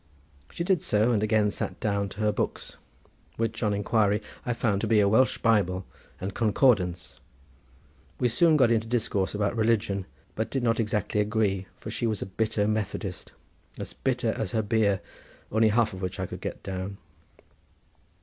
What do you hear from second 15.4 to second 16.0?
only half